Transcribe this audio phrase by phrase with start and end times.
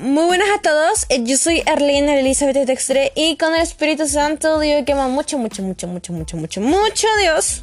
[0.00, 4.58] Muy buenas a todos, eh, yo soy Arlene Elizabeth Textre y con el Espíritu Santo
[4.58, 7.62] digo que amo mucho, mucho, mucho, mucho, mucho, mucho, mucho Dios.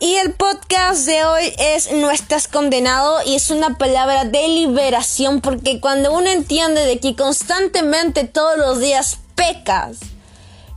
[0.00, 5.40] Y el podcast de hoy es No estás condenado y es una palabra de liberación
[5.40, 9.98] porque cuando uno entiende de que constantemente todos los días pecas,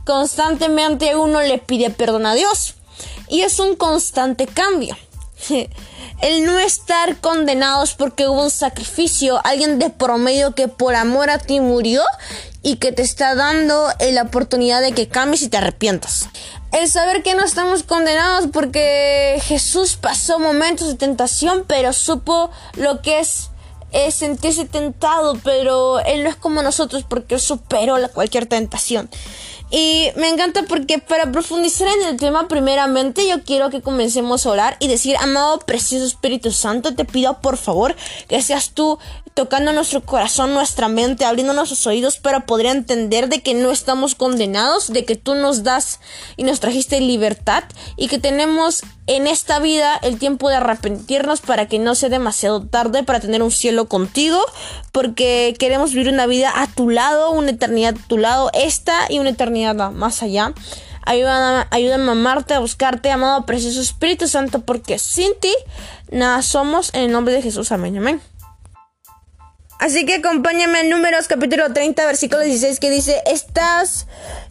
[0.04, 2.76] constantemente uno le pide perdón a Dios
[3.28, 4.96] y es un constante cambio.
[6.22, 11.38] el no estar condenados porque hubo un sacrificio, alguien de promedio que por amor a
[11.38, 12.02] ti murió
[12.62, 16.28] y que te está dando la oportunidad de que cambies y te arrepientas.
[16.70, 23.02] El saber que no estamos condenados porque Jesús pasó momentos de tentación, pero supo lo
[23.02, 23.50] que es,
[24.10, 29.08] sentirse tentado, pero Él no es como nosotros porque superó cualquier tentación.
[29.74, 34.50] Y me encanta porque para profundizar en el tema, primeramente yo quiero que comencemos a
[34.50, 37.96] orar y decir, amado precioso Espíritu Santo, te pido por favor
[38.28, 38.98] que seas tú
[39.34, 44.14] tocando nuestro corazón, nuestra mente, abriendo nuestros oídos para poder entender de que no estamos
[44.14, 46.00] condenados, de que tú nos das
[46.36, 47.64] y nos trajiste libertad
[47.96, 52.62] y que tenemos en esta vida el tiempo de arrepentirnos para que no sea demasiado
[52.62, 54.38] tarde para tener un cielo contigo,
[54.92, 59.18] porque queremos vivir una vida a tu lado, una eternidad a tu lado, esta y
[59.18, 60.52] una eternidad más allá.
[61.04, 65.52] Ayúdame, ayúdame a amarte, a buscarte, amado precioso Espíritu Santo, porque sin ti
[66.10, 66.94] nada somos.
[66.94, 68.20] En el nombre de Jesús, amén, amén.
[69.82, 74.06] Así que acompáñame en Números capítulo 30, versículo 16, que dice, estas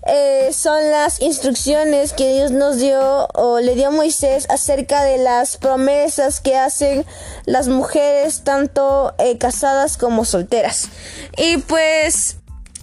[0.05, 5.19] eh, son las instrucciones que Dios nos dio o le dio a Moisés acerca de
[5.19, 7.05] las promesas que hacen
[7.45, 10.89] las mujeres, tanto eh, casadas como solteras.
[11.37, 12.35] Y pues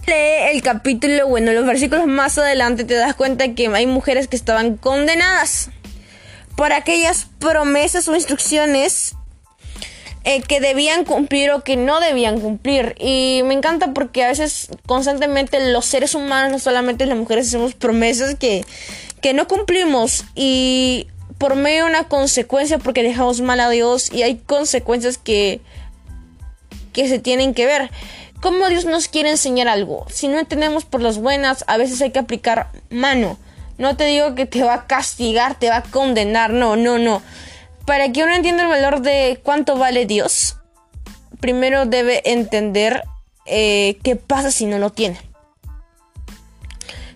[0.07, 4.35] lee el capítulo, bueno, los versículos más adelante te das cuenta que hay mujeres que
[4.35, 5.69] estaban condenadas
[6.55, 9.13] por aquellas promesas o instrucciones
[10.25, 12.95] eh, que debían cumplir o que no debían cumplir.
[12.99, 17.73] Y me encanta porque a veces constantemente los seres humanos, no solamente las mujeres, hacemos
[17.73, 18.65] promesas que,
[19.21, 20.25] que no cumplimos.
[20.35, 21.07] Y
[21.37, 25.61] por medio de una consecuencia porque dejamos mal a Dios y hay consecuencias que,
[26.91, 27.89] que se tienen que ver.
[28.41, 30.05] ¿Cómo Dios nos quiere enseñar algo?
[30.09, 33.37] Si no entendemos por las buenas, a veces hay que aplicar mano.
[33.77, 37.21] No te digo que te va a castigar, te va a condenar, no, no, no
[37.89, 40.57] para que uno entienda el valor de cuánto vale Dios,
[41.39, 43.01] primero debe entender
[43.47, 45.19] eh, qué pasa si no lo tiene.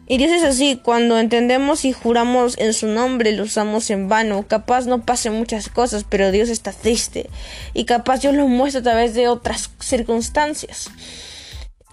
[0.08, 4.48] Y Dios es así, cuando entendemos y juramos en su nombre, lo usamos en vano.
[4.48, 7.30] Capaz no pasen muchas cosas, pero Dios está triste.
[7.76, 10.90] Y capaz Dios lo muestra a través de otras circunstancias.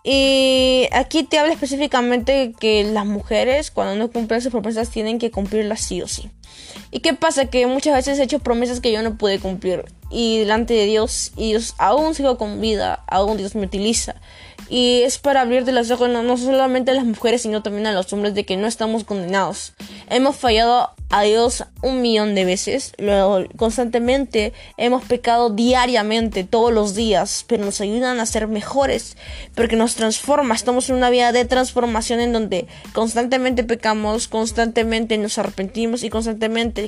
[0.04, 5.30] Y aquí te habla específicamente que las mujeres, cuando no cumplen sus promesas, tienen que
[5.30, 6.30] cumplirlas sí o sí.
[6.90, 7.46] ¿Y qué pasa?
[7.46, 9.84] Que muchas veces he hecho promesas que yo no pude cumplir.
[10.10, 14.16] Y delante de Dios, y Dios aún sigo con vida, aún Dios me utiliza.
[14.68, 17.92] Y es para abrirte los ojos no, no solamente a las mujeres, sino también a
[17.92, 19.72] los hombres de que no estamos condenados.
[20.08, 26.94] Hemos fallado a Dios un millón de veces, luego constantemente hemos pecado diariamente, todos los
[26.94, 29.16] días, pero nos ayudan a ser mejores,
[29.56, 35.36] porque nos transforma, estamos en una vida de transformación en donde constantemente pecamos, constantemente nos
[35.36, 36.39] arrepentimos y constantemente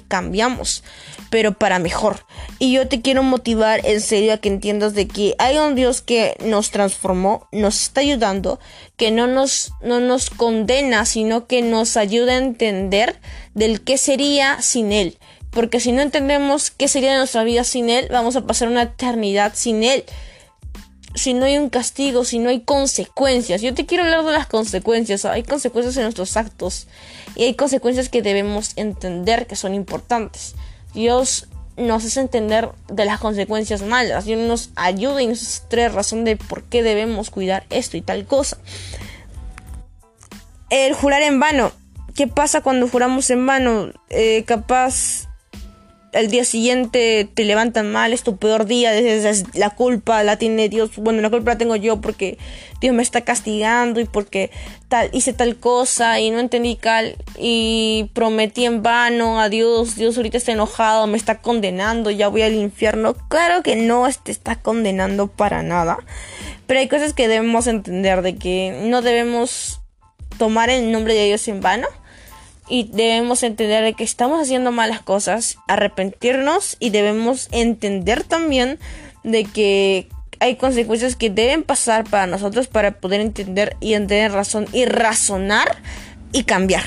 [0.09, 0.85] cambiamos,
[1.31, 2.25] pero para mejor.
[2.59, 6.01] Y yo te quiero motivar en serio a que entiendas de que hay un Dios
[6.03, 8.61] que nos transformó, nos está ayudando,
[8.97, 13.19] que no nos, no nos condena, sino que nos ayuda a entender
[13.55, 15.19] del qué sería sin Él.
[15.51, 19.53] Porque si no entendemos qué sería nuestra vida sin Él, vamos a pasar una eternidad
[19.55, 20.05] sin Él.
[21.15, 23.61] Si no hay un castigo, si no hay consecuencias.
[23.61, 25.25] Yo te quiero hablar de las consecuencias.
[25.25, 26.87] Hay consecuencias en nuestros actos.
[27.37, 30.55] Y hay consecuencias que debemos entender que son importantes.
[30.95, 34.25] Dios nos hace entender de las consecuencias malas.
[34.25, 38.27] Dios nos ayuda y nos trae razón de por qué debemos cuidar esto y tal
[38.27, 38.59] cosa.
[40.71, 41.73] El jurar en vano.
[42.15, 43.93] ¿Qué pasa cuando juramos en vano?
[44.11, 45.29] Eh, capaz
[46.13, 50.69] al día siguiente te levantan mal, es tu peor día, desde la culpa la tiene
[50.69, 52.39] Dios, bueno, la culpa la tengo yo porque
[52.81, 54.51] Dios me está castigando y porque
[54.89, 60.17] tal hice tal cosa y no entendí cal y prometí en vano a Dios, Dios
[60.17, 63.15] ahorita está enojado, me está condenando, ya voy al infierno.
[63.29, 65.99] Claro que no te está condenando para nada,
[66.67, 69.81] pero hay cosas que debemos entender de que no debemos
[70.37, 71.87] tomar el nombre de Dios en vano
[72.69, 78.79] y debemos entender que estamos haciendo malas cosas, arrepentirnos y debemos entender también
[79.25, 80.09] de que
[80.41, 85.77] hay consecuencias que deben pasar para nosotros para poder entender y entender razón y razonar
[86.33, 86.83] y cambiar.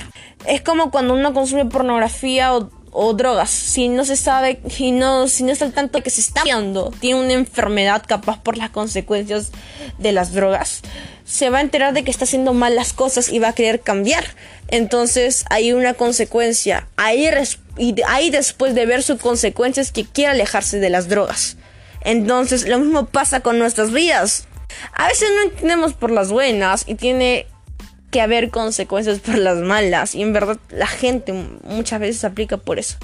[0.45, 3.50] Es como cuando uno consume pornografía o, o drogas.
[3.50, 6.92] Si no se sabe y no, si no está al tanto que se está viendo,
[7.00, 9.51] tiene una enfermedad capaz por las consecuencias
[10.00, 10.81] de las drogas,
[11.25, 13.81] se va a enterar de que está haciendo mal las cosas y va a querer
[13.81, 14.24] cambiar.
[14.69, 16.88] Entonces hay una consecuencia.
[16.95, 17.27] Ahí,
[17.77, 21.57] y ahí después de ver sus consecuencias que quiere alejarse de las drogas.
[22.01, 24.48] Entonces lo mismo pasa con nuestras vidas.
[24.94, 27.48] A veces no entendemos por las buenas y tiene
[28.11, 30.15] que haber consecuencias por las malas.
[30.15, 32.97] Y en verdad la gente muchas veces aplica por eso.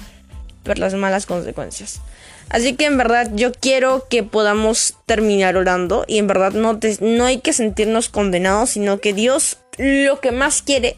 [0.62, 2.00] Por las malas consecuencias.
[2.48, 6.04] Así que en verdad yo quiero que podamos terminar orando.
[6.06, 8.70] Y en verdad no, no hay que sentirnos condenados.
[8.70, 10.96] Sino que Dios lo que más quiere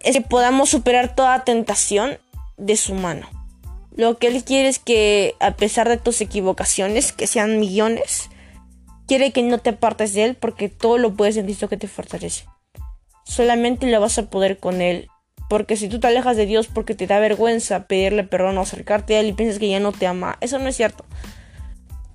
[0.00, 2.18] es que podamos superar toda tentación
[2.56, 3.28] de su mano.
[3.96, 8.28] Lo que Él quiere es que a pesar de tus equivocaciones, que sean millones,
[9.06, 11.88] quiere que no te apartes de Él porque todo lo puedes en Cristo que te
[11.88, 12.44] fortalece.
[13.24, 15.08] Solamente lo vas a poder con Él.
[15.48, 19.16] Porque si tú te alejas de Dios porque te da vergüenza pedirle perdón o acercarte
[19.16, 21.04] a Él y piensas que ya no te ama, eso no es cierto.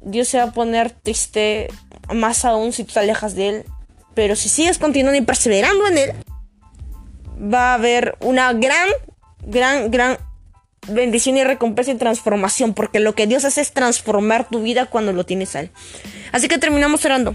[0.02, 1.68] Dios se va a poner triste
[2.14, 3.66] más aún si tú te alejas de Él.
[4.14, 6.14] Pero si sigues continuando y perseverando en Él,
[7.42, 8.90] va a haber una gran,
[9.46, 10.18] gran, gran
[10.88, 15.14] bendición y recompensa y transformación, porque lo que Dios hace es transformar tu vida cuando
[15.14, 15.70] lo tienes a Él.
[16.32, 17.34] Así que terminamos orando.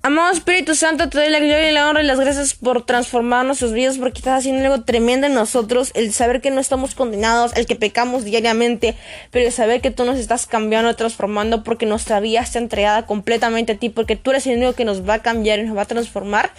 [0.00, 3.44] Amado Espíritu Santo, te doy la gloria y la honra y las gracias por transformar
[3.44, 7.52] nuestras vidas, porque estás haciendo algo tremendo en nosotros, el saber que no estamos condenados,
[7.56, 8.94] el que pecamos diariamente,
[9.32, 13.72] pero el saber que tú nos estás cambiando, transformando, porque nuestra vida está entregada completamente
[13.72, 15.82] a ti, porque tú eres el único que nos va a cambiar y nos va
[15.82, 16.52] a transformar.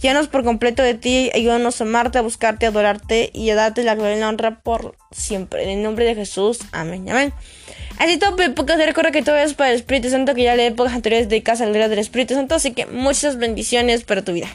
[0.00, 3.82] Llévanos por completo de ti, ayúdanos a amarte, a buscarte, a adorarte y a darte
[3.82, 5.64] la gloria y la honra por siempre.
[5.64, 7.32] En el nombre de Jesús, amén, amén.
[7.98, 10.66] Así todo, porque te recuerda que todo es para el Espíritu Santo, que ya le
[10.66, 14.48] épocas anteriores de casa al del Espíritu Santo, así que muchas bendiciones para tu vida.